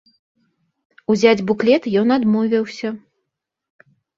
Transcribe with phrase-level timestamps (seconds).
[1.15, 2.87] Узяць буклет ён адмовіўся.